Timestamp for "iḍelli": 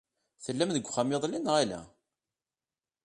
1.15-1.39